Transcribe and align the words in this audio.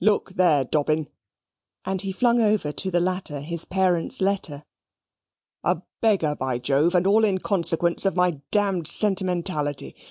"Look 0.00 0.30
there, 0.36 0.64
Dobbin," 0.64 1.08
and 1.84 2.00
he 2.00 2.10
flung 2.10 2.40
over 2.40 2.72
to 2.72 2.90
the 2.90 3.00
latter 3.00 3.42
his 3.42 3.66
parent's 3.66 4.22
letter. 4.22 4.62
"A 5.62 5.82
beggar, 6.00 6.34
by 6.34 6.56
Jove, 6.56 6.94
and 6.94 7.06
all 7.06 7.22
in 7.22 7.36
consequence 7.36 8.06
of 8.06 8.16
my 8.16 8.30
d 8.30 8.40
d 8.50 8.82
sentimentality. 8.86 9.94